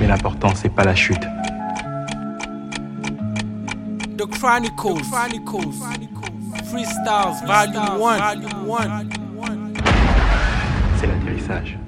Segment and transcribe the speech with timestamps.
[0.00, 1.20] Mais l'important, c'est pas la chute.
[4.16, 5.74] The Chronicles, Chronicles,
[6.64, 9.04] Freestyles, Volume 1,
[10.98, 11.78] C'est l'atterrissage.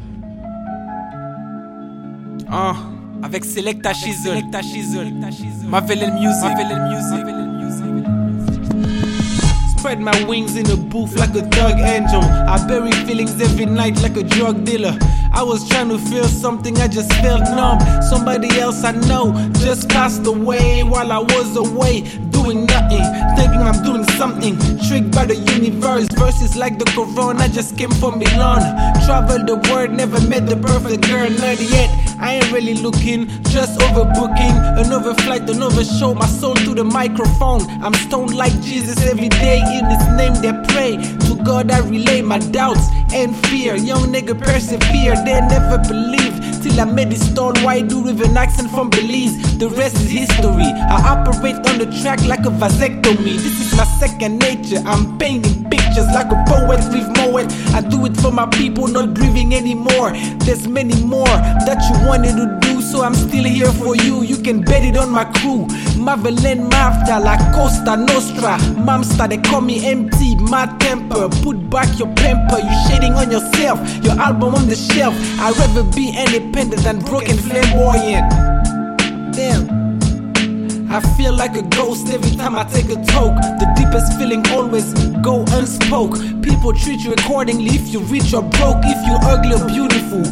[2.51, 2.75] Ah,
[3.23, 4.43] avec Selecta Shizzle,
[5.69, 7.46] Mavelel Music, Mavelel Music.
[9.87, 12.21] Spread my wings in a booth like a thug angel.
[12.21, 14.99] I bury feelings every night like a drug dealer.
[15.33, 17.79] I was trying to feel something, I just felt numb.
[18.03, 22.03] Somebody else I know just passed away while I was away
[22.47, 23.03] doing nothing,
[23.37, 24.57] thinking I'm doing something.
[24.87, 28.63] Tricked by the universe, verses like the corona just came from Milan.
[29.05, 31.91] Traveled the world, never met the perfect girl, not yet.
[32.21, 34.55] I ain't really looking, just overbooking.
[34.79, 37.63] Another flight, another show, my soul through the microphone.
[37.83, 39.59] I'm stoned like Jesus every day.
[39.59, 40.97] In His name, they pray.
[41.27, 43.75] To God, I relay my doubts and fear.
[43.77, 46.46] Young nigga persevere, they never believe.
[46.67, 49.57] Till I made this tall white dude with an accent from Belize.
[49.57, 50.67] The rest is history.
[50.91, 53.39] I operate on the track like a vasectomy.
[53.39, 54.83] This is my second nature.
[54.85, 57.47] I'm painting pictures like a poet with Moet.
[57.73, 60.11] I do it for my people not breathing anymore.
[60.43, 61.37] There's many more
[61.67, 64.23] that you wanted to do, so I'm still here for you.
[64.23, 65.69] You can bet it on my crew.
[66.07, 68.57] Marvelin Mafia, La Costa Nostra.
[68.79, 70.37] Mamsta, they call me MT.
[70.37, 72.59] My temper, put back your pamper.
[72.59, 75.17] You shading on yourself, your album on the shelf.
[75.41, 78.31] I'd rather be independent than broken flamboyant.
[79.35, 79.67] Damn.
[80.93, 83.35] I feel like a ghost every time I take a toke.
[83.59, 84.95] The deepest feeling always
[85.27, 86.41] go unspoke.
[86.41, 90.23] People treat you accordingly if you rich or broke, if you ugly or beautiful.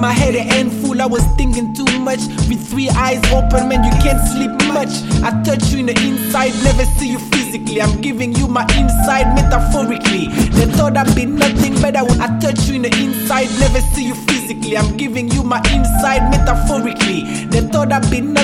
[0.00, 2.20] Mama head a handful, I was thinking too much.
[2.48, 4.88] With three eyes open, man, you can't sleep much.
[5.20, 7.82] I touch you in the inside, never see you physically.
[7.82, 10.28] I'm giving you my inside metaphorically.
[10.56, 14.06] They thought I'd be nothing better when I touch you in the inside, never see
[14.06, 14.78] you physically.
[14.78, 17.44] I'm giving you my inside metaphorically.
[17.52, 18.40] They thought I'd be nothing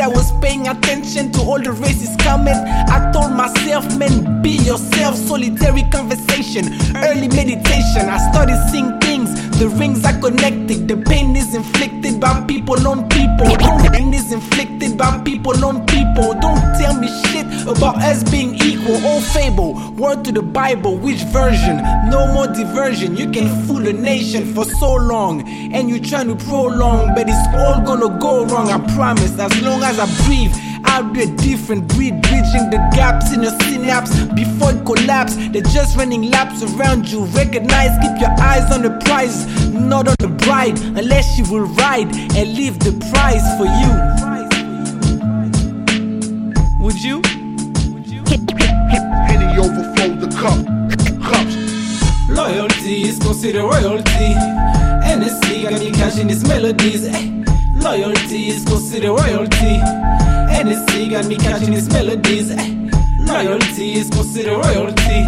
[0.00, 2.54] I was paying attention to all the races coming.
[2.54, 5.14] I told myself, man, be yourself.
[5.16, 8.08] Solitary conversation, early meditation.
[8.08, 8.99] I started seeing things.
[9.60, 10.88] The rings are connected.
[10.88, 13.44] The pain is inflicted by people on people.
[13.44, 16.32] The pain is inflicted by people on people.
[16.40, 18.96] Don't tell me shit about us being equal.
[19.04, 19.74] All fable.
[19.98, 20.96] Word to the Bible.
[20.96, 21.76] Which version?
[22.08, 23.18] No more diversion.
[23.18, 25.46] You can fool a nation for so long.
[25.74, 27.14] And you're trying to prolong.
[27.14, 28.70] But it's all gonna go wrong.
[28.70, 29.38] I promise.
[29.38, 30.56] As long as I breathe.
[30.84, 35.36] I'll be a different breed, bridging the gaps in your synapse before it collapse.
[35.52, 37.24] They're just running laps around you.
[37.26, 42.08] Recognize, keep your eyes on the prize, not on the bride, unless she will ride
[42.36, 43.90] and leave the prize for you.
[46.84, 47.22] Would you?
[49.26, 50.58] Henny overflow the cup.
[51.22, 52.28] Cups.
[52.30, 54.34] Loyalty is considered royalty.
[55.04, 57.06] NSC got me catching these melodies.
[57.06, 57.44] Eh.
[57.76, 59.80] Loyalty is considered royalty.
[60.60, 62.50] NSC got me catching these melodies.
[62.50, 62.90] Eh.
[63.20, 65.24] Loyalty is considered royalty.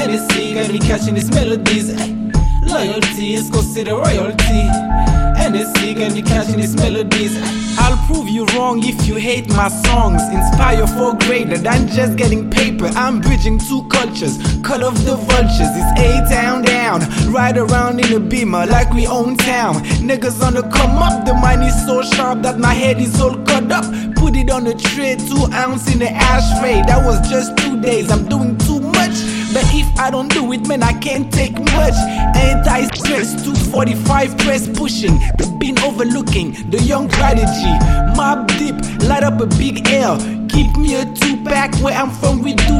[0.00, 1.90] NSC got me catching these melodies.
[1.90, 2.30] Eh.
[2.62, 5.25] Loyalty is considered royalty.
[5.46, 7.38] NSC got me catching these melodies.
[7.78, 10.20] I'll prove you wrong if you hate my songs.
[10.32, 12.86] Inspire for greater than just getting paper.
[12.96, 14.38] I'm bridging two cultures.
[14.64, 15.70] Cut off the vultures.
[15.70, 17.02] It's A town down.
[17.30, 19.76] Ride around in a beamer like we own town.
[20.02, 21.24] Niggas on the come up.
[21.24, 23.84] The mind is so sharp that my head is all cut up.
[24.16, 26.82] Put it on the tray, two ounce in the ashtray.
[26.82, 28.10] That was just two days.
[28.10, 29.14] I'm doing too much.
[29.56, 31.94] But if I don't do it, man, I can't take much.
[32.36, 35.18] Anti stress, 245 press pushing.
[35.58, 37.72] Been overlooking the young prodigy.
[38.12, 38.76] Mobb Deep,
[39.08, 40.18] light up a big L.
[40.50, 42.42] Keep me a two pack where I'm from.
[42.42, 42.74] We do.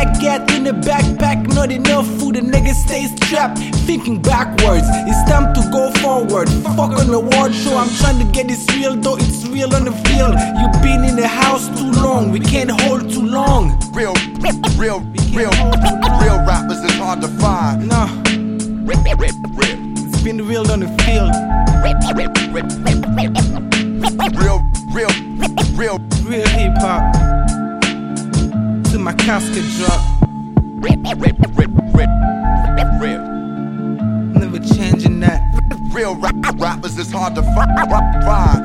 [0.00, 2.36] Black cat in the backpack, not enough food.
[2.36, 4.86] The nigga stays trapped, thinking backwards.
[5.04, 6.48] It's time to go forward.
[6.64, 7.76] Fuck on the ward show.
[7.76, 10.40] I'm trying to get this real, though it's real on the field.
[10.56, 12.30] You've been in the house too long.
[12.30, 13.78] We can't hold too long.
[13.92, 14.14] Real,
[14.80, 15.00] real,
[15.36, 15.52] real,
[16.16, 17.86] real rappers is hard to find.
[17.86, 18.08] No,
[18.88, 19.28] Real, real,
[20.00, 21.28] it's been real on the field.
[24.40, 24.60] real,
[24.96, 25.10] real,
[25.76, 27.29] real, Real hip hop.
[29.00, 29.98] Till my casket drop.
[33.00, 33.22] real,
[34.38, 35.40] Never changing that.
[35.90, 38.59] real rap, rappers is this hard to find.